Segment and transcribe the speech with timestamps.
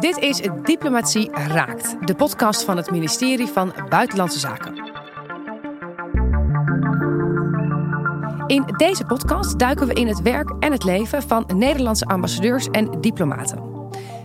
[0.00, 4.74] Dit is Diplomatie Raakt, de podcast van het ministerie van Buitenlandse Zaken.
[8.46, 13.00] In deze podcast duiken we in het werk en het leven van Nederlandse ambassadeurs en
[13.00, 13.62] diplomaten.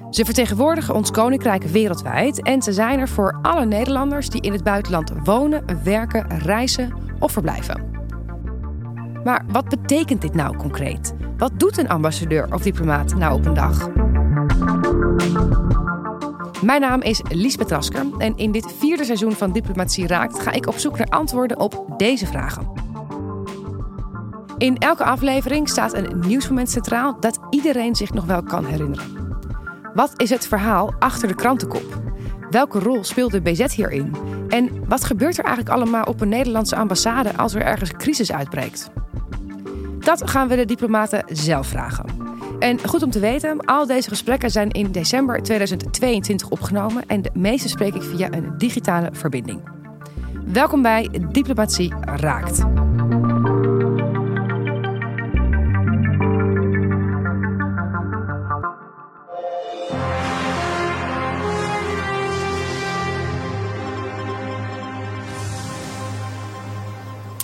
[0.10, 4.64] Ze vertegenwoordigen ons koninkrijk wereldwijd en ze zijn er voor alle Nederlanders die in het
[4.64, 7.94] buitenland wonen, werken, reizen of verblijven.
[9.24, 11.14] Maar wat betekent dit nou concreet?
[11.38, 14.05] Wat doet een ambassadeur of diplomaat nou op een dag?
[16.62, 20.68] Mijn naam is Liesbeth Rasker en in dit vierde seizoen van Diplomatie Raakt ga ik
[20.68, 22.72] op zoek naar antwoorden op deze vragen.
[24.58, 29.06] In elke aflevering staat een nieuwsmoment centraal dat iedereen zich nog wel kan herinneren.
[29.94, 32.02] Wat is het verhaal achter de krantenkop?
[32.50, 34.16] Welke rol speelt de BZ hierin?
[34.50, 38.90] En wat gebeurt er eigenlijk allemaal op een Nederlandse ambassade als er ergens crisis uitbreekt?
[40.00, 42.15] Dat gaan we de diplomaten zelf vragen.
[42.60, 47.32] En goed om te weten, al deze gesprekken zijn in december 2022 opgenomen en de
[47.34, 49.62] meeste spreek ik via een digitale verbinding.
[50.46, 52.85] Welkom bij Diplomatie Raakt.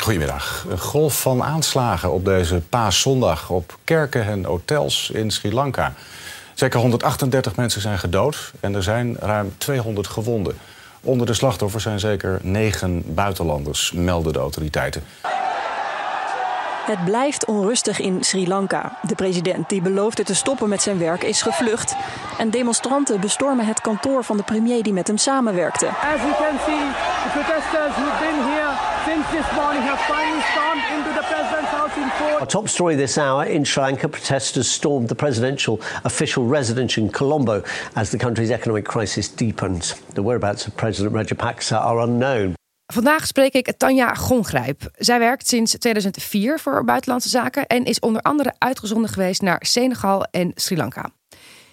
[0.01, 0.65] Goedemiddag.
[0.69, 5.93] Een golf van aanslagen op deze paaszondag op kerken en hotels in Sri Lanka.
[6.53, 10.57] Zeker 138 mensen zijn gedood en er zijn ruim 200 gewonden.
[11.01, 15.03] Onder de slachtoffers zijn zeker negen buitenlanders, melden de autoriteiten.
[16.85, 18.97] Het blijft onrustig in Sri Lanka.
[19.01, 21.95] De president die beloofde te stoppen met zijn werk is gevlucht.
[22.37, 25.87] En demonstranten bestormen het kantoor van de premier die met hem samenwerkte.
[25.87, 26.83] As you can see,
[27.23, 28.70] the protesters who've been here
[29.11, 32.41] since this morning have finally stormed into the president's house in Fort.
[32.41, 37.09] Our top story this hour in Sri Lanka protesters stormed the presidential official residence in
[37.09, 37.61] Colombo
[37.93, 40.01] as the country's economic crisis deepens.
[40.13, 42.53] The whereabouts of President Rajapaksa are unknown.
[42.93, 44.89] Vandaag spreek ik Tanja Gongrijp.
[44.95, 50.23] Zij werkt sinds 2004 voor Buitenlandse Zaken en is onder andere uitgezonden geweest naar Senegal
[50.23, 51.09] en Sri Lanka.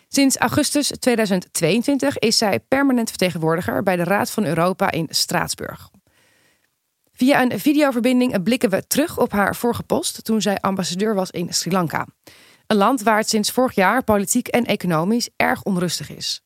[0.08, 5.90] Sinds augustus 2022 is zij permanent vertegenwoordiger bij de Raad van Europa in Straatsburg.
[7.18, 11.52] Via een videoverbinding blikken we terug op haar vorige post toen zij ambassadeur was in
[11.52, 12.06] Sri Lanka.
[12.66, 16.42] Een land waar het sinds vorig jaar politiek en economisch erg onrustig is.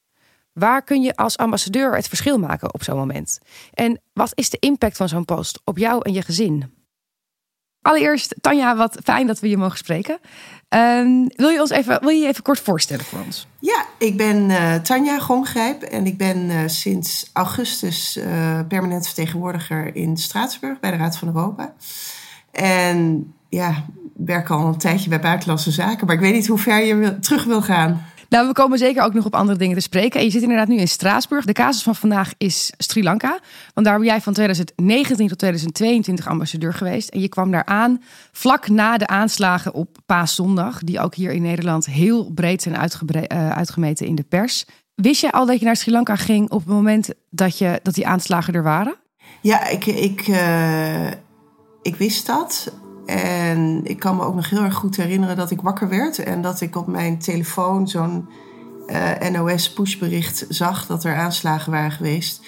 [0.53, 3.39] Waar kun je als ambassadeur het verschil maken op zo'n moment?
[3.73, 6.82] En wat is de impact van zo'n post op jou en je gezin?
[7.83, 10.19] Allereerst, Tanja, wat fijn dat we je mogen spreken.
[10.69, 13.47] Ehm, wil, je ons even, wil je je even kort voorstellen voor ons?
[13.59, 18.25] Ja, ik ben uh, Tanja Gongrijp en ik ben uh, sinds augustus uh,
[18.69, 21.75] permanent vertegenwoordiger in Straatsburg bij de Raad van Europa.
[22.51, 23.85] En ja,
[24.17, 27.45] werk al een tijdje bij Buitenlandse Zaken, maar ik weet niet hoe ver je terug
[27.45, 28.05] wil gaan.
[28.33, 30.19] Nou, we komen zeker ook nog op andere dingen te spreken.
[30.19, 31.45] En je zit inderdaad nu in Straatsburg.
[31.45, 33.39] De casus van vandaag is Sri Lanka.
[33.75, 37.09] Want daar ben jij van 2019 tot 2022 ambassadeur geweest.
[37.09, 40.83] En je kwam daar aan vlak na de aanslagen op Paaszondag.
[40.83, 44.65] Die ook hier in Nederland heel breed zijn uh, uitgemeten in de pers.
[44.95, 47.95] Wist je al dat je naar Sri Lanka ging op het moment dat, je, dat
[47.95, 48.95] die aanslagen er waren?
[49.41, 51.07] Ja, ik, ik, uh,
[51.83, 52.73] ik wist dat.
[53.07, 56.43] En ik kan me ook nog heel erg goed herinneren dat ik wakker werd en
[56.43, 58.29] dat ik op mijn telefoon zo'n
[58.87, 62.41] uh, NOS pushbericht zag dat er aanslagen waren geweest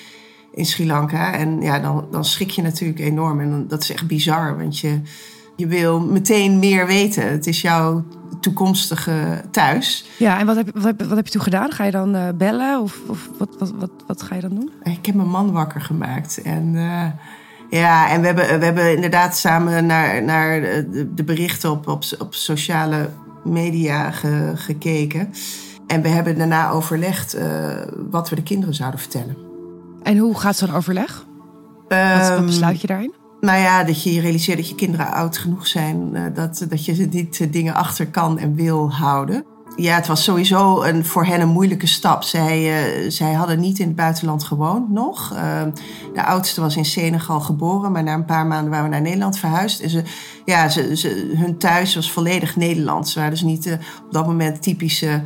[0.53, 1.33] in Sri Lanka.
[1.33, 3.41] En ja, dan, dan schrik je natuurlijk enorm.
[3.41, 5.01] En dat is echt bizar, want je,
[5.57, 7.31] je wil meteen meer weten.
[7.31, 8.05] Het is jouw
[8.41, 10.09] toekomstige thuis.
[10.19, 11.73] Ja, en wat heb, wat heb, wat heb je toen gedaan?
[11.73, 14.71] Ga je dan uh, bellen of, of wat, wat, wat, wat, ga je dan doen?
[14.83, 16.75] Ik heb mijn man wakker gemaakt en...
[16.75, 17.07] Uh,
[17.79, 20.61] ja, en we hebben, we hebben inderdaad samen naar, naar
[21.15, 23.11] de, berichten op, op, op sociale
[23.45, 25.33] media ge, gekeken.
[25.87, 27.43] En we hebben daarna overlegd uh,
[28.11, 29.37] wat we de kinderen zouden vertellen.
[30.03, 31.27] En hoe gaat zo'n overleg?
[31.89, 33.15] Um, wat, wat besluit je daarin?
[33.41, 36.11] Nou ja, dat je realiseert dat je kinderen oud genoeg zijn.
[36.13, 39.45] Uh, dat, dat je niet dingen achter kan en wil houden
[39.77, 42.23] ja, het was sowieso een, voor hen een moeilijke stap.
[42.23, 42.63] Zij,
[43.05, 45.33] uh, zij hadden niet in het buitenland gewoond nog.
[45.33, 45.63] Uh,
[46.15, 49.39] de oudste was in Senegal geboren, maar na een paar maanden waren we naar Nederland
[49.39, 49.81] verhuisd.
[49.81, 50.03] En ze,
[50.45, 53.13] ja, ze, ze, hun thuis was volledig Nederlands.
[53.13, 53.73] Ze waren dus niet uh,
[54.07, 55.23] op dat moment typische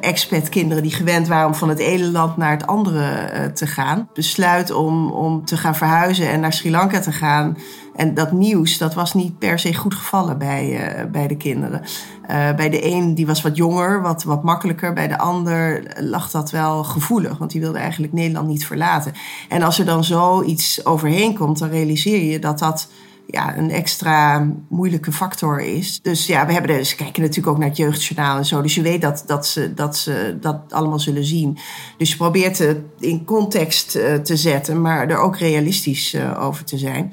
[0.00, 4.08] expat-kinderen die gewend waren om van het ene land naar het andere te gaan.
[4.14, 7.56] Besluit om, om te gaan verhuizen en naar Sri Lanka te gaan.
[7.96, 10.80] En dat nieuws, dat was niet per se goed gevallen bij,
[11.12, 11.82] bij de kinderen.
[12.30, 14.92] Uh, bij de een die was wat jonger, wat, wat makkelijker.
[14.92, 19.12] Bij de ander lag dat wel gevoelig, want die wilde eigenlijk Nederland niet verlaten.
[19.48, 22.88] En als er dan zoiets overheen komt, dan realiseer je dat dat
[23.26, 26.00] ja, een extra moeilijke factor is.
[26.02, 28.62] Dus ja, we hebben dus kijken natuurlijk ook naar het jeugdjournaal en zo.
[28.62, 31.58] Dus je weet dat, dat, ze, dat ze dat allemaal zullen zien.
[31.96, 36.64] Dus je probeert het in context uh, te zetten, maar er ook realistisch uh, over
[36.64, 37.12] te zijn.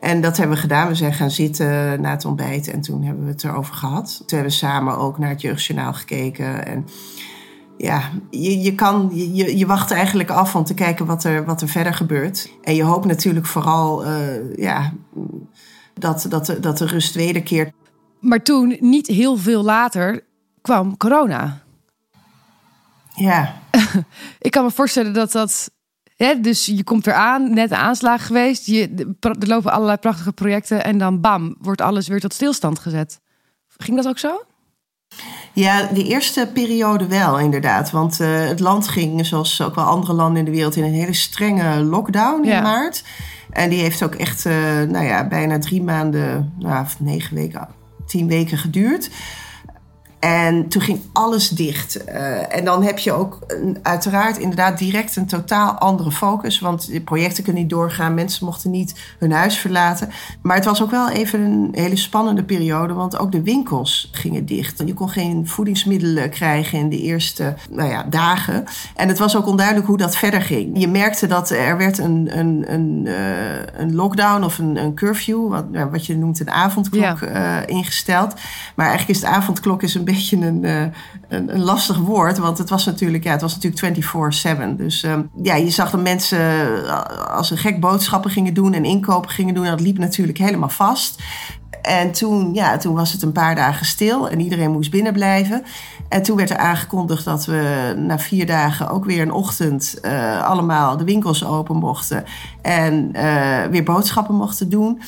[0.00, 0.88] En dat hebben we gedaan.
[0.88, 4.16] We zijn gaan zitten na het ontbijt en toen hebben we het erover gehad.
[4.16, 6.66] Toen hebben we samen ook naar het jeugdjournaal gekeken.
[6.66, 6.86] En
[7.76, 11.62] ja, je, je, kan, je, je wacht eigenlijk af om te kijken wat er, wat
[11.62, 12.52] er verder gebeurt.
[12.62, 14.92] En je hoopt natuurlijk vooral uh, ja,
[15.94, 17.72] dat, dat, dat de rust wederkeert.
[18.20, 20.24] Maar toen, niet heel veel later,
[20.60, 21.62] kwam corona.
[23.14, 23.54] Ja.
[24.38, 25.70] Ik kan me voorstellen dat dat.
[26.16, 28.66] Hè, dus je komt eraan, net aanslag geweest.
[28.66, 30.84] Je, er lopen allerlei prachtige projecten.
[30.84, 33.20] En dan bam, wordt alles weer tot stilstand gezet.
[33.76, 34.42] Ging dat ook zo?
[35.54, 37.90] Ja, de eerste periode wel, inderdaad.
[37.90, 40.92] Want uh, het land ging, zoals ook wel andere landen in de wereld, in een
[40.92, 43.04] hele strenge lockdown in maart.
[43.50, 44.54] En die heeft ook echt, uh,
[44.88, 47.68] nou ja, bijna drie maanden, nou, negen weken,
[48.06, 49.10] tien weken geduurd.
[50.22, 52.08] En toen ging alles dicht.
[52.08, 56.60] Uh, en dan heb je ook een, uiteraard inderdaad direct een totaal andere focus.
[56.60, 58.14] Want de projecten kunnen niet doorgaan.
[58.14, 60.10] Mensen mochten niet hun huis verlaten.
[60.42, 62.92] Maar het was ook wel even een hele spannende periode.
[62.92, 64.82] Want ook de winkels gingen dicht.
[64.86, 68.64] Je kon geen voedingsmiddelen krijgen in de eerste nou ja, dagen.
[68.94, 70.80] En het was ook onduidelijk hoe dat verder ging.
[70.80, 73.14] Je merkte dat er werd een, een, een, uh,
[73.76, 75.48] een lockdown of een, een curfew.
[75.48, 77.60] Wat, wat je noemt een avondklok ja.
[77.60, 78.34] uh, ingesteld.
[78.74, 80.80] Maar eigenlijk is de avondklok is een beetje een, uh,
[81.28, 82.38] een, een, lastig woord.
[82.38, 84.06] Want het was natuurlijk, ja, het was natuurlijk
[84.72, 84.76] 24-7.
[84.76, 89.30] Dus um, ja, je zag dat mensen als een gek boodschappen gingen doen en inkopen
[89.30, 89.64] gingen doen.
[89.64, 91.22] Dat liep natuurlijk helemaal vast.
[91.82, 95.62] En toen, ja, toen was het een paar dagen stil en iedereen moest binnen blijven.
[96.08, 100.46] En toen werd er aangekondigd dat we na vier dagen ook weer een ochtend uh,
[100.46, 102.24] allemaal de winkels open mochten.
[102.62, 103.12] En
[103.70, 105.00] weer boodschappen mochten doen.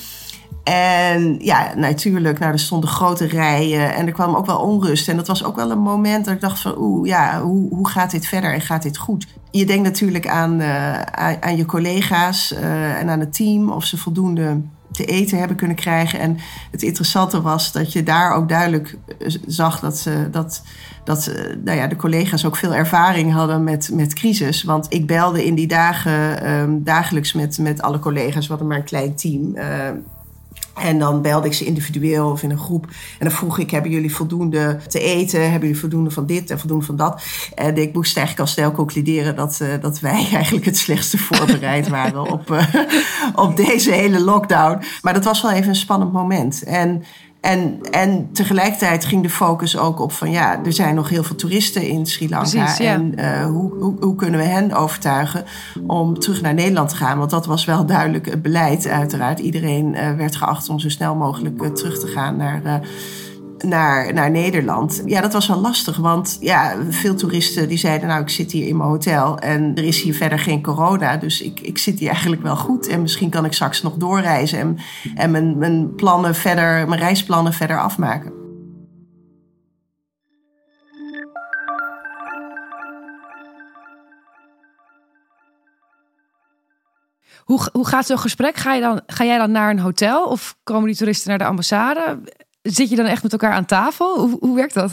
[0.65, 5.09] En ja, natuurlijk, nou, er stonden grote rijen en er kwam ook wel onrust.
[5.09, 7.89] En dat was ook wel een moment dat ik dacht van, oeh, ja, hoe, hoe
[7.89, 9.27] gaat dit verder en gaat dit goed?
[9.51, 11.01] Je denkt natuurlijk aan, uh,
[11.41, 15.77] aan, je collega's uh, en aan het team of ze voldoende te eten hebben kunnen
[15.77, 16.19] krijgen.
[16.19, 16.39] En
[16.71, 18.97] het interessante was dat je daar ook duidelijk
[19.47, 20.63] zag dat, ze, dat,
[21.05, 21.33] dat
[21.65, 24.63] nou ja, de collega's ook veel ervaring hadden met, met crisis.
[24.63, 28.45] Want ik belde in die dagen um, dagelijks met, met alle collega's.
[28.47, 29.57] We hadden maar een klein team.
[29.57, 29.63] Uh,
[30.75, 32.87] en dan belde ik ze individueel of in een groep.
[33.19, 35.41] En dan vroeg ik, hebben jullie voldoende te eten?
[35.41, 37.23] Hebben jullie voldoende van dit en voldoende van dat?
[37.55, 41.89] En ik moest eigenlijk al snel concluderen dat, uh, dat wij eigenlijk het slechtste voorbereid
[41.89, 42.75] waren op, uh,
[43.45, 44.85] op deze hele lockdown.
[45.03, 46.63] Maar dat was wel even een spannend moment.
[46.63, 47.05] En
[47.45, 51.37] en, en tegelijkertijd ging de focus ook op van ja, er zijn nog heel veel
[51.37, 52.51] toeristen in Sri Lanka.
[52.51, 52.93] Precies, ja.
[52.93, 55.45] En uh, hoe, hoe, hoe, kunnen we hen overtuigen
[55.87, 57.19] om terug naar Nederland te gaan?
[57.19, 59.39] Want dat was wel duidelijk het beleid, uiteraard.
[59.39, 62.81] Iedereen uh, werd geacht om zo snel mogelijk uh, terug te gaan naar
[63.65, 65.03] naar, naar Nederland.
[65.07, 68.09] Ja, dat was wel lastig, want ja, veel toeristen die zeiden...
[68.09, 71.17] nou, ik zit hier in mijn hotel en er is hier verder geen corona...
[71.17, 74.59] dus ik, ik zit hier eigenlijk wel goed en misschien kan ik straks nog doorreizen...
[74.59, 74.79] en,
[75.15, 78.33] en mijn, mijn plannen verder, mijn reisplannen verder afmaken.
[87.45, 88.57] Hoe, hoe gaat zo'n gesprek?
[88.57, 91.45] Ga, je dan, ga jij dan naar een hotel of komen die toeristen naar de
[91.45, 92.19] ambassade?
[92.73, 94.19] Zit je dan echt met elkaar aan tafel?
[94.21, 94.93] Hoe, hoe werkt dat?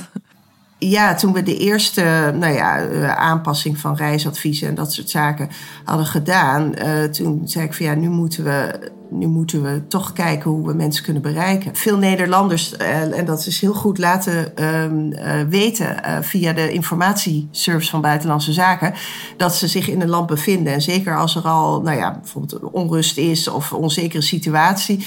[0.77, 5.49] Ja, toen we de eerste nou ja, aanpassing van reisadviezen en dat soort zaken
[5.83, 10.13] hadden gedaan, uh, toen zei ik van ja, nu moeten we nu moeten we toch
[10.13, 11.75] kijken hoe we mensen kunnen bereiken.
[11.75, 17.89] Veel Nederlanders, uh, en dat is heel goed laten uh, weten uh, via de informatieservice
[17.89, 18.94] van Buitenlandse Zaken,
[19.37, 20.73] dat ze zich in een land bevinden.
[20.73, 25.06] En zeker als er al, nou ja, bijvoorbeeld onrust is of onzekere situatie,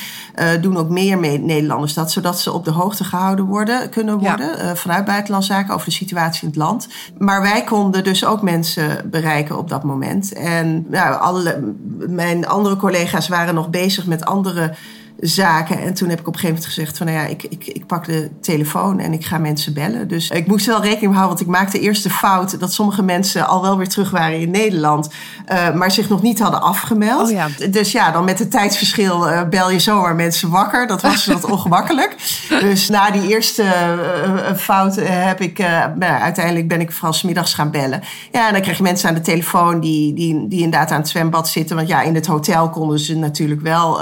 [0.61, 4.76] doen ook meer Nederlanders dat, zodat ze op de hoogte gehouden worden, kunnen worden ja.
[4.76, 6.88] vanuit Buitenlandse Zaken over de situatie in het land.
[7.18, 10.32] Maar wij konden dus ook mensen bereiken op dat moment.
[10.32, 11.75] En nou, alle,
[12.08, 14.75] mijn andere collega's waren nog bezig met andere
[15.21, 15.80] zaken.
[15.80, 17.87] En toen heb ik op een gegeven moment gezegd van nou ja, ik, ik, ik
[17.87, 20.09] pak de telefoon en ik ga mensen bellen.
[20.09, 23.47] Dus ik moest wel rekening houden, want ik maakte eerst de fout dat sommige mensen
[23.47, 25.11] al wel weer terug waren in Nederland,
[25.52, 27.28] uh, maar zich nog niet hadden afgemeld.
[27.28, 27.49] Oh ja.
[27.71, 30.87] Dus ja, dan met het tijdsverschil uh, bel je zomaar mensen wakker.
[30.87, 32.16] Dat was wat ongemakkelijk.
[32.61, 35.59] Dus na die eerste uh, fout heb ik,
[35.99, 38.02] nou, uiteindelijk ben ik vooral smiddags gaan bellen.
[38.33, 41.09] Ja, en dan krijg je mensen aan de telefoon die, die, die inderdaad aan het
[41.09, 41.76] zwembad zitten.
[41.76, 44.00] Want ja, in het hotel konden ze natuurlijk wel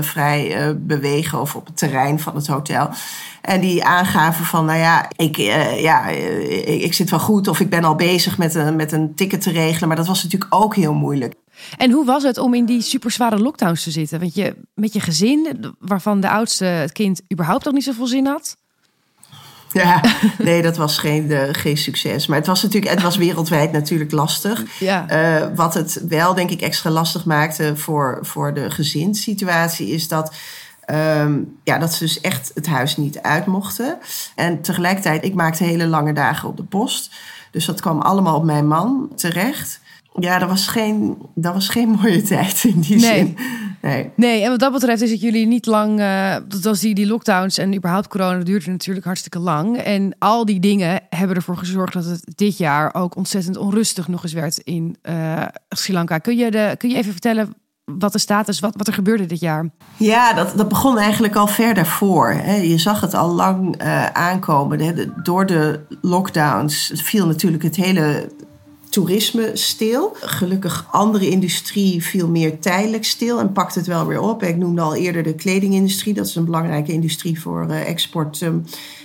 [0.00, 2.88] vrij bewegen of op het terrein van het hotel.
[3.42, 7.60] En die aangaven van, nou ja, ik, uh, ja, ik, ik, zit wel goed of
[7.60, 9.88] ik ben al bezig met een, met een ticket te regelen.
[9.88, 11.34] Maar dat was natuurlijk ook heel moeilijk.
[11.76, 14.20] En hoe was het om in die super zware lockdowns te zitten?
[14.20, 18.26] Want je met je gezin, waarvan de oudste het kind überhaupt nog niet zoveel zin
[18.26, 18.56] had.
[19.74, 20.00] Ja,
[20.38, 22.26] nee, dat was geen, de, geen succes.
[22.26, 24.62] Maar het was natuurlijk, het was wereldwijd natuurlijk lastig.
[24.78, 25.06] Ja.
[25.10, 30.34] Uh, wat het wel, denk ik, extra lastig maakte voor, voor de gezinssituatie, is dat.
[30.90, 33.98] Um, ja, dat ze dus echt het huis niet uit mochten.
[34.34, 37.14] En tegelijkertijd, ik maakte hele lange dagen op de post.
[37.50, 39.80] Dus dat kwam allemaal op mijn man terecht.
[40.20, 43.16] Ja, dat was geen, dat was geen mooie tijd in die Nee.
[43.16, 43.36] zin.
[43.82, 44.10] Nee.
[44.16, 46.00] Nee, en wat dat betreft is het jullie niet lang.
[46.00, 49.76] eh dat was die, die lockdowns en überhaupt corona duurde natuurlijk hartstikke lang.
[49.76, 54.22] En al die dingen hebben ervoor gezorgd dat het dit jaar ook ontzettend onrustig nog
[54.22, 56.18] eens werd in eh, Sri Lanka.
[56.18, 57.54] Kun je, de, kun je even vertellen
[57.84, 59.68] wat de status, wat, wat er gebeurde dit jaar?
[59.96, 62.30] Ja, dat, dat begon eigenlijk al ver daarvoor.
[62.32, 62.54] Hè.
[62.54, 64.80] Je zag het al lang eh, aankomen.
[64.80, 64.92] Hè.
[64.92, 68.30] De- door de lockdowns viel natuurlijk het hele
[68.94, 70.16] toerisme stil.
[70.20, 74.42] Gelukkig andere industrie viel meer tijdelijk stil en pakt het wel weer op.
[74.42, 76.14] Ik noemde al eerder de kledingindustrie.
[76.14, 78.42] Dat is een belangrijke industrie voor eh, export.
[78.42, 78.58] ehm,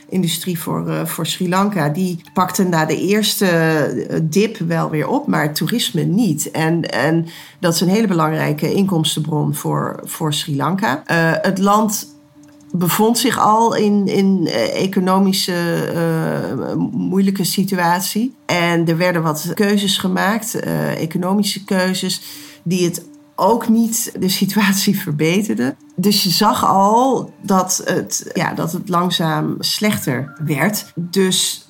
[0.10, 1.90] industrie voor, eh, voor Sri Lanka.
[1.90, 6.52] Die pakte na de eerste eh, dip wel weer op, maar toerisme niet.
[6.52, 7.26] En, en
[7.60, 11.04] dat is een hele belangrijke inkomstenbron voor, voor Sri Lanka.
[11.42, 12.19] Het land
[12.72, 18.36] bevond zich al in, in eh, economische eh, moeilijke situatie.
[18.46, 22.22] En er werden wat keuzes gemaakt, eh, economische keuzes,
[22.64, 25.76] die het ook niet de situatie verbeterden.
[25.96, 30.92] Dus je zag al dat het, ja, dat het langzaam slechter werd.
[30.96, 31.70] Dus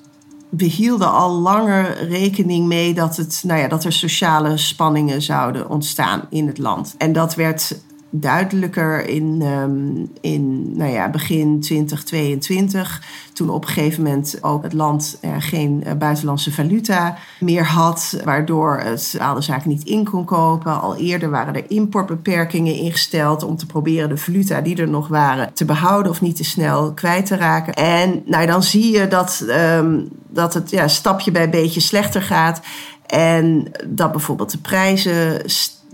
[0.49, 5.69] we hielden al langer rekening mee dat, het, nou ja, dat er sociale spanningen zouden
[5.69, 6.95] ontstaan in het land.
[6.97, 7.75] En dat werd
[8.09, 13.01] duidelijker in, ehm, in nou ja, begin 2022.
[13.33, 18.19] Toen op een gegeven moment ook het land eh, geen eh, buitenlandse valuta meer had.
[18.23, 20.81] Waardoor het bepaalde zaken niet in kon kopen.
[20.81, 25.53] Al eerder waren er importbeperkingen ingesteld om te proberen de valuta die er nog waren
[25.53, 27.73] te behouden of niet te snel kwijt te raken.
[27.73, 32.61] En nou, dan zie je dat, ehm, dat het ja, stapje bij beetje slechter gaat.
[33.05, 35.41] En dat bijvoorbeeld de prijzen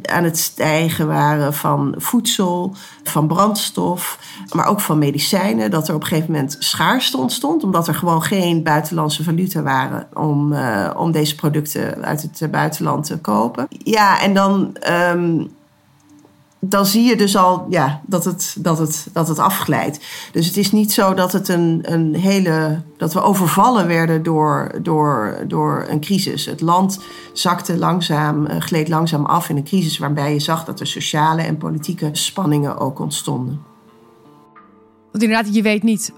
[0.03, 4.19] aan het stijgen waren van voedsel, van brandstof,
[4.53, 5.71] maar ook van medicijnen.
[5.71, 10.07] Dat er op een gegeven moment schaarste ontstond, omdat er gewoon geen buitenlandse valuta waren
[10.13, 13.67] om, eh, om deze producten uit het buitenland te kopen.
[13.69, 14.75] Ja, en dan.
[14.79, 15.43] ehm,
[16.69, 19.99] dan zie je dus al ja, dat, het, dat, het, dat het afglijdt.
[20.31, 22.81] Dus het is niet zo dat het een, een hele.
[22.97, 26.45] dat we overvallen werden door, door, door een crisis.
[26.45, 26.99] Het land
[27.33, 31.41] zakte langzaam, eh, gleed langzaam af in een crisis waarbij je zag dat er sociale
[31.41, 33.61] en politieke spanningen ook ontstonden.
[35.11, 36.13] Want inderdaad, je weet niet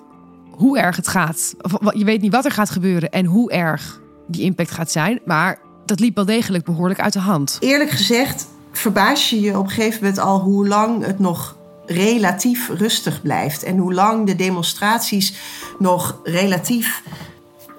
[0.52, 1.56] hoe erg het gaat.
[1.62, 5.20] Of je weet niet wat er gaat gebeuren en hoe erg die impact gaat zijn.
[5.26, 7.58] Maar dat liep wel degelijk behoorlijk uit de hand.
[7.60, 11.56] Eerlijk gezegd verbaas je je op een gegeven moment al hoe lang het nog
[11.86, 13.64] relatief rustig blijft.
[13.64, 15.34] En hoe lang de demonstraties
[15.80, 17.04] nog relatief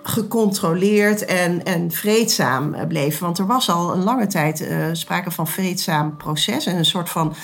[0.02, 3.22] gecontroleerd en, en vreedzaam eh, bleven.
[3.22, 6.66] Want er was al een lange tijd eh, sprake van vreedzaam proces.
[6.66, 7.34] En een soort van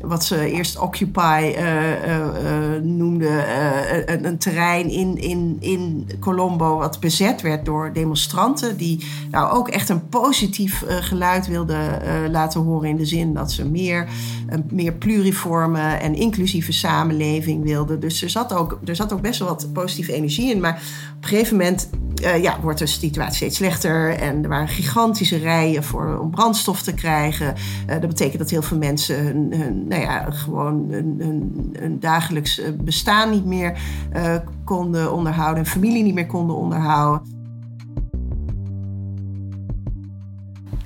[0.00, 3.28] wat ze eerst Occupy eh, eh, eh, noemden.
[4.12, 8.76] een, een terrein in, in, in Colombo wat bezet werd door demonstranten.
[8.76, 12.88] Die nou ook echt een positief geluid wilden laten horen.
[12.88, 14.08] In de zin dat ze meer,
[14.50, 18.00] een meer pluriforme en inclusieve samenleving wilden.
[18.00, 20.60] Dus er zat ook, er zat ook best wel wat positieve energie in.
[20.60, 20.82] Maar
[21.16, 21.90] op een gegeven moment
[22.22, 24.18] eh, ja, wordt de situatie steeds slechter.
[24.18, 27.54] En er waren gigantische rijen voor, om brandstof te krijgen.
[27.86, 32.00] Eh, dat betekent dat heel veel mensen hun, hun, nou ja, gewoon hun, hun, hun
[32.00, 33.78] dagelijks eh, bestaan niet meer
[34.64, 35.64] konden onderhouden.
[35.64, 37.39] En familie niet meer konden onderhouden.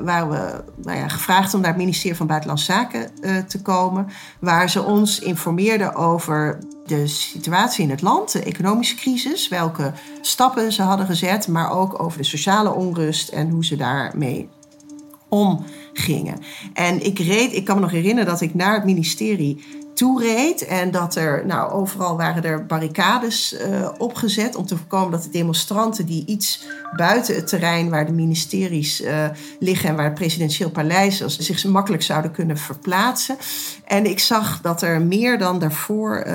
[0.00, 4.06] waren we nou ja, gevraagd om naar het ministerie van Buitenlandse Zaken eh, te komen.
[4.40, 10.72] Waar ze ons informeerden over de situatie in het land, de economische crisis, welke stappen
[10.72, 14.48] ze hadden gezet, maar ook over de sociale onrust en hoe ze daarmee
[15.32, 16.38] um omgingen.
[16.72, 20.90] En ik reed, ik kan me nog herinneren dat ik naar het ministerie toereed en
[20.90, 26.06] dat er, nou, overal waren er barricades uh, opgezet om te voorkomen dat de demonstranten
[26.06, 29.24] die iets buiten het terrein waar de ministeries uh,
[29.58, 33.36] liggen en waar het presidentieel paleis is, zich makkelijk zouden kunnen verplaatsen.
[33.84, 36.26] En ik zag dat er meer dan daarvoor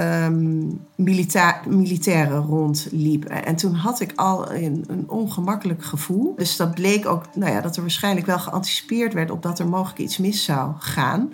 [0.95, 3.45] milita militairen rondliepen.
[3.45, 6.33] En toen had ik al een, een, ongemakkelijk gevoel.
[6.35, 9.67] Dus dat bleek ook, nou ja, dat er waarschijnlijk wel geanticipeerd werd op dat er
[9.67, 11.33] mogelijk iets mis zou gaan.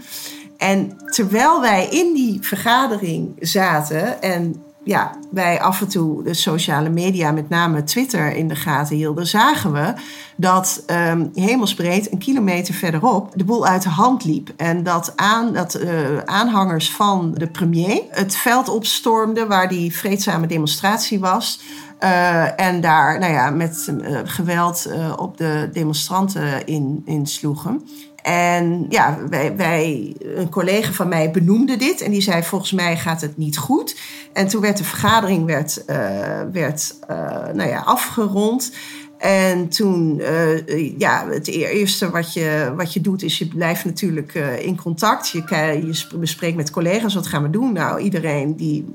[0.57, 6.89] En terwijl wij in die vergadering zaten en ja, wij af en toe de sociale
[6.89, 9.93] media, met name Twitter, in de gaten hielden, zagen we
[10.35, 14.53] dat um, hemelsbreed een kilometer verderop de boel uit de hand liep.
[14.57, 20.47] En dat, aan, dat uh, aanhangers van de premier het veld opstormden waar die vreedzame
[20.47, 21.61] demonstratie was.
[21.99, 26.65] Uh, en daar nou ja, met uh, geweld op de demonstranten
[27.05, 27.81] in sloegen.
[28.23, 32.97] En ja, wij, wij, een collega van mij benoemde dit en die zei: Volgens mij
[32.97, 33.95] gaat het niet goed.
[34.33, 37.17] En toen werd de vergadering werd, uh, werd, uh,
[37.53, 38.73] nou ja, afgerond.
[39.17, 44.33] En toen, uh, ja, het eerste wat je, wat je doet is je blijft natuurlijk
[44.59, 45.29] in contact.
[45.29, 45.43] Je,
[45.85, 47.73] je bespreekt met collega's wat gaan we doen.
[47.73, 48.85] Nou, iedereen die,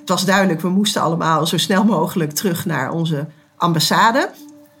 [0.00, 4.30] het was duidelijk, we moesten allemaal zo snel mogelijk terug naar onze ambassade.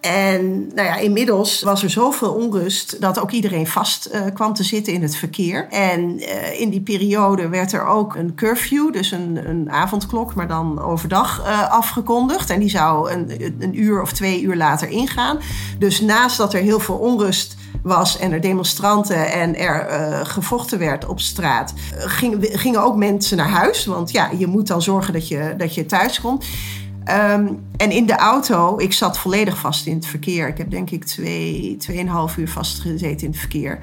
[0.02, 4.62] En nou ja, inmiddels was er zoveel onrust dat ook iedereen vast uh, kwam te
[4.62, 5.68] zitten in het verkeer.
[5.70, 10.48] En uh, in die periode werd er ook een curfew, dus een, een avondklok, maar
[10.48, 12.50] dan overdag uh, afgekondigd.
[12.50, 15.38] En die zou een, een uur of twee uur later ingaan.
[15.78, 19.86] Dus naast dat er heel veel onrust was en er demonstranten en er
[20.26, 23.84] gevochten werd op straat, gingen, gingen ook mensen naar huis.
[23.86, 26.44] Want ja, je moet dan zorgen dat je, dat je thuis komt.
[27.08, 30.48] Um, en in de auto, ik zat volledig vast in het verkeer.
[30.48, 33.78] Ik heb denk ik twee, tweeënhalf uur vastgezeten in het verkeer.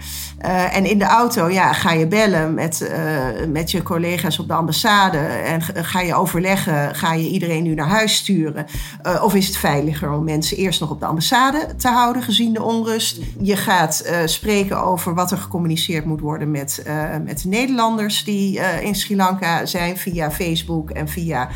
[0.46, 4.48] Uh, en in de auto ja, ga je bellen met, uh, met je collega's op
[4.48, 5.18] de ambassade.
[5.18, 8.66] En ga je overleggen, ga je iedereen nu naar huis sturen?
[9.04, 12.54] Uh, of is het veiliger om mensen eerst nog op de ambassade te houden, gezien
[12.54, 13.20] de onrust?
[13.42, 16.86] Je gaat spreken over wat er gecommuniceerd moet worden met,
[17.26, 21.50] met de Nederlanders die in Sri Lanka zijn via Facebook en via,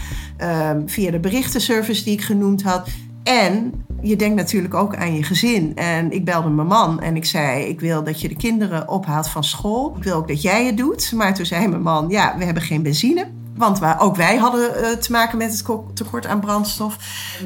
[0.86, 1.20] via de
[1.54, 2.88] berichtenservice die ik genoemd had.
[3.24, 5.76] En je denkt natuurlijk ook aan je gezin.
[5.76, 9.28] En ik belde mijn man en ik zei: Ik wil dat je de kinderen ophaalt
[9.28, 9.96] van school.
[9.98, 11.12] Ik wil ook dat jij het doet.
[11.12, 13.28] Maar toen zei mijn man: Ja, we hebben geen benzine.
[13.56, 16.98] Want ook wij hadden uh, te maken met het tekort aan brandstof.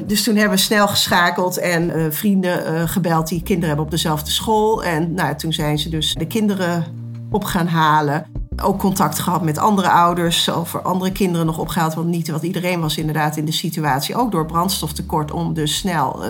[0.06, 3.90] Dus toen hebben we snel geschakeld en uh, vrienden uh, gebeld die kinderen hebben op
[3.90, 4.84] dezelfde school.
[4.84, 6.84] En nou, toen zijn ze dus de kinderen
[7.30, 8.26] op gaan halen.
[8.62, 11.94] Ook contact gehad met andere ouders, over andere kinderen nog opgehaald.
[11.94, 16.22] Want niet, want iedereen was inderdaad in de situatie, ook door brandstoftekort, om dus snel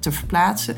[0.00, 0.76] te verplaatsen.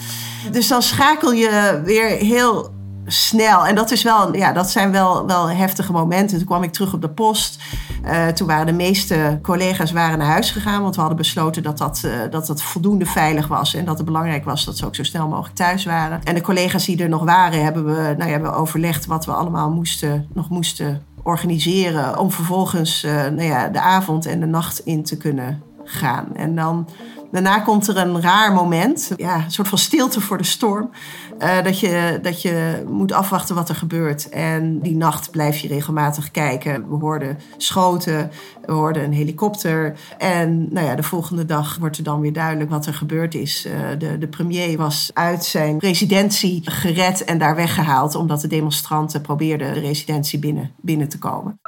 [0.50, 2.74] Dus dan schakel je weer heel
[3.06, 3.66] snel.
[3.66, 6.36] En dat, is wel, ja, dat zijn wel, wel heftige momenten.
[6.36, 7.62] Toen kwam ik terug op de post.
[8.04, 10.82] Uh, toen waren de meeste collega's waren naar huis gegaan.
[10.82, 13.74] Want we hadden besloten dat dat, uh, dat dat voldoende veilig was.
[13.74, 16.20] En dat het belangrijk was dat ze ook zo snel mogelijk thuis waren.
[16.24, 19.70] En de collega's die er nog waren, hebben we, nou hebben overlegd wat we allemaal
[19.70, 22.18] moesten, nog moesten organiseren.
[22.18, 26.26] Om vervolgens uh, nou ja, de avond en de nacht in te kunnen gaan.
[26.34, 26.88] En dan
[27.36, 30.90] Daarna komt er een raar moment, ja, een soort van stilte voor de storm.
[31.38, 34.28] Uh, dat, je, dat je moet afwachten wat er gebeurt.
[34.28, 36.88] En die nacht blijf je regelmatig kijken.
[36.88, 38.30] We hoorden schoten,
[38.66, 39.98] we hoorden een helikopter.
[40.18, 43.66] En nou ja, de volgende dag wordt er dan weer duidelijk wat er gebeurd is.
[43.66, 48.14] Uh, de, de premier was uit zijn residentie gered en daar weggehaald...
[48.14, 51.60] omdat de demonstranten probeerden de residentie binnen, binnen te komen.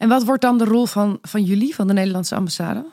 [0.00, 2.84] En wat wordt dan de rol van, van jullie, van de Nederlandse ambassade?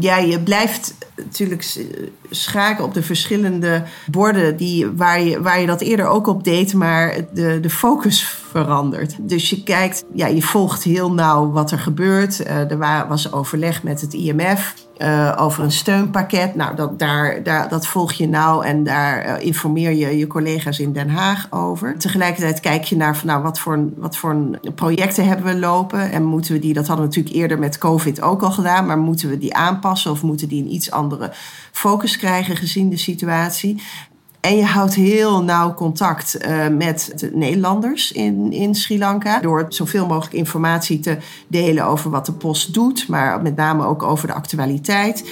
[0.00, 1.86] Ja, je blijft natuurlijk
[2.30, 6.74] schaken op de verschillende borden die, waar, je, waar je dat eerder ook op deed,
[6.74, 9.28] maar de, de focus verandert.
[9.28, 12.40] Dus je kijkt, ja, je volgt heel nauw wat er gebeurt.
[12.40, 14.74] Uh, er was overleg met het IMF.
[14.98, 16.54] Uh, over een steunpakket.
[16.54, 20.78] Nou, dat, daar, daar, dat volg je nou en daar uh, informeer je je collega's
[20.78, 21.98] in Den Haag over.
[21.98, 24.36] Tegelijkertijd kijk je naar van, nou, wat, voor, wat voor
[24.74, 28.20] projecten hebben we lopen en moeten we die, dat hadden we natuurlijk eerder met COVID
[28.20, 31.32] ook al gedaan, maar moeten we die aanpassen of moeten die een iets andere
[31.72, 33.82] focus krijgen gezien de situatie?
[34.46, 39.40] En je houdt heel nauw contact uh, met de Nederlanders in, in Sri Lanka.
[39.40, 41.16] Door zoveel mogelijk informatie te
[41.48, 45.28] delen over wat de post doet, maar met name ook over de actualiteit.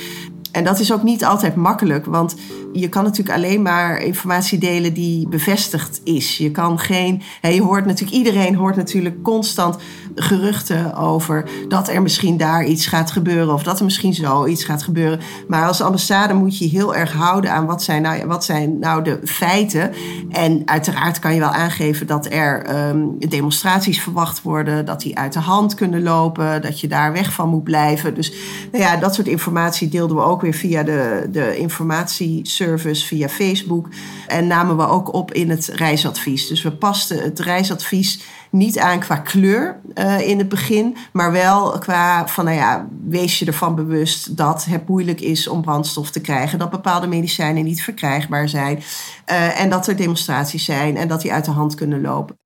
[0.53, 2.35] En dat is ook niet altijd makkelijk, want
[2.74, 6.37] je kan natuurlijk alleen maar informatie delen die bevestigd is.
[6.37, 7.22] Je kan geen.
[7.40, 9.76] je hoort natuurlijk, iedereen hoort natuurlijk constant
[10.14, 14.82] geruchten over dat er misschien daar iets gaat gebeuren of dat er misschien zoiets gaat
[14.82, 15.20] gebeuren.
[15.48, 19.02] Maar als ambassade moet je heel erg houden aan wat zijn nou, wat zijn nou
[19.02, 19.92] de feiten.
[20.30, 25.32] En uiteraard kan je wel aangeven dat er um, demonstraties verwacht worden, dat die uit
[25.32, 28.14] de hand kunnen lopen, dat je daar weg van moet blijven.
[28.14, 28.32] Dus
[28.72, 33.29] nou ja, dat soort informatie deelden we ook weer via de, de informatieservice service via
[33.29, 33.88] Facebook.
[34.27, 36.46] En namen we ook op in het reisadvies.
[36.46, 41.79] Dus we pasten het reisadvies niet aan qua kleur uh, in het begin, maar wel
[41.79, 46.20] qua van, nou ja, wees je ervan bewust dat het moeilijk is om brandstof te
[46.20, 51.20] krijgen, dat bepaalde medicijnen niet verkrijgbaar zijn uh, en dat er demonstraties zijn en dat
[51.20, 52.37] die uit de hand kunnen lopen.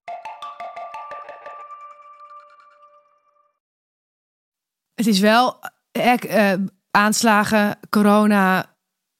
[4.94, 5.58] Het is wel
[5.92, 6.52] uh,
[6.90, 8.76] aanslagen, corona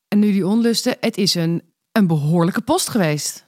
[0.09, 0.97] en nu die onlusten.
[1.01, 3.47] Het is een, een behoorlijke post geweest.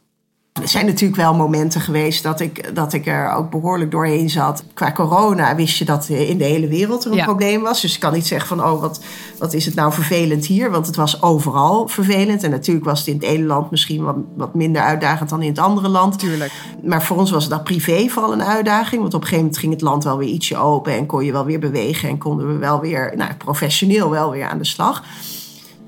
[0.53, 4.65] Er zijn natuurlijk wel momenten geweest dat ik, dat ik er ook behoorlijk doorheen zat.
[4.75, 7.81] Qua corona wist je dat in de hele wereld er een probleem was.
[7.81, 9.01] Dus ik kan niet zeggen van, oh, wat,
[9.39, 10.71] wat is het nou vervelend hier?
[10.71, 12.43] Want het was overal vervelend.
[12.43, 15.49] En natuurlijk was het in het ene land misschien wat, wat minder uitdagend dan in
[15.49, 16.19] het andere land.
[16.19, 16.53] Tuurlijk.
[16.83, 19.01] Maar voor ons was dat privé vooral een uitdaging.
[19.01, 20.93] Want op een gegeven moment ging het land wel weer ietsje open.
[20.93, 22.09] En kon je wel weer bewegen.
[22.09, 25.03] En konden we wel weer, nou, professioneel wel weer aan de slag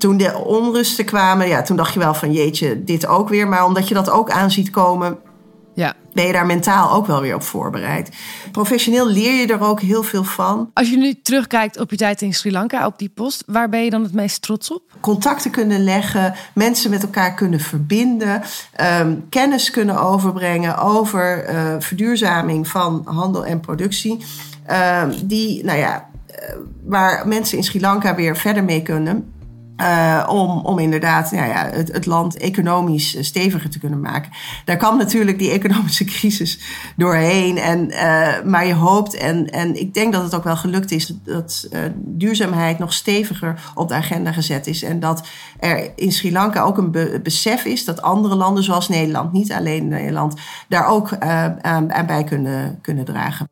[0.03, 3.47] toen de onrusten kwamen, ja, toen dacht je wel van jeetje, dit ook weer.
[3.47, 5.17] Maar omdat je dat ook aan ziet komen,
[5.73, 5.93] ja.
[6.13, 8.09] ben je daar mentaal ook wel weer op voorbereid.
[8.51, 10.69] Professioneel leer je er ook heel veel van.
[10.73, 13.83] Als je nu terugkijkt op je tijd in Sri Lanka, op die post, waar ben
[13.83, 14.81] je dan het meest trots op?
[14.99, 18.41] Contacten kunnen leggen, mensen met elkaar kunnen verbinden,
[18.99, 24.25] um, kennis kunnen overbrengen over uh, verduurzaming van handel en productie.
[24.69, 29.32] Uh, die, nou ja, uh, waar mensen in Sri Lanka weer verder mee kunnen.
[29.77, 34.31] Uh, om, om inderdaad ja, het, het, land economisch steviger te kunnen maken.
[34.65, 36.59] Daar kwam natuurlijk die economische crisis
[36.95, 37.57] doorheen.
[37.57, 41.13] En, uh, maar je hoopt, en, en ik denk dat het ook wel gelukt is,
[41.23, 44.83] dat duurzaamheid nog steviger op de agenda gezet is.
[44.83, 45.27] En dat
[45.59, 49.51] er in Sri Lanka ook een be besef is dat andere landen, zoals Nederland, niet
[49.51, 50.33] alleen Nederland,
[50.67, 53.49] daar ook aan, aan, bij kunnen, kunnen dragen.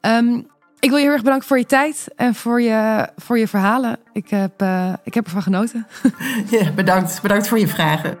[0.00, 0.50] Um,
[0.82, 3.98] ik wil je heel erg bedanken voor je tijd en voor je, voor je verhalen.
[4.12, 5.86] Ik heb, uh, ik heb ervan genoten.
[6.50, 7.22] Ja, bedankt.
[7.22, 8.16] Bedankt voor je vragen.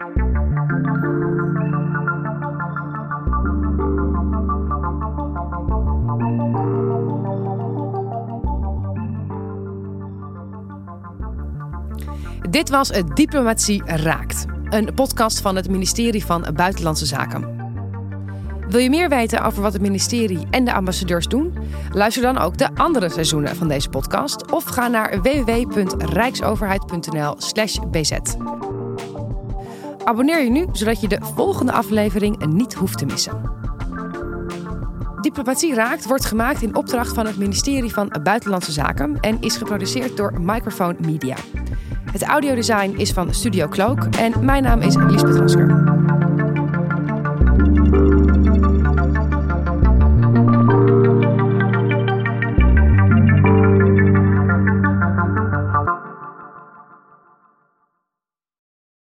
[12.50, 17.61] Dit was het Diplomatie Raakt, een podcast van het ministerie van Buitenlandse Zaken.
[18.68, 21.54] Wil je meer weten over wat het ministerie en de ambassadeurs doen?
[21.92, 28.12] Luister dan ook de andere seizoenen van deze podcast of ga naar www.rijksoverheid.nl/bz.
[30.04, 33.60] Abonneer je nu zodat je de volgende aflevering niet hoeft te missen.
[35.20, 40.16] Diplomatie Raakt wordt gemaakt in opdracht van het ministerie van Buitenlandse Zaken en is geproduceerd
[40.16, 41.36] door Microphone Media.
[42.12, 46.31] Het audiodesign is van Studio Cloak en mijn naam is Lisbeth Rasker.